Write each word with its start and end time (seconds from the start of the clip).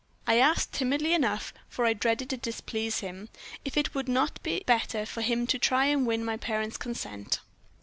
I 0.25 0.39
asked, 0.39 0.71
timidly 0.73 1.13
enough, 1.13 1.53
for 1.69 1.85
I 1.85 1.93
dreaded 1.93 2.31
to 2.31 2.37
displease 2.37 3.01
him, 3.01 3.29
if 3.63 3.77
it 3.77 3.93
would 3.93 4.09
not 4.09 4.41
be 4.41 4.63
better 4.65 5.05
for 5.05 5.21
him 5.21 5.45
to 5.45 5.59
try 5.59 5.89
to 5.91 5.95
win 5.99 6.25
my 6.25 6.37
parents' 6.37 6.75
consent. 6.77 7.39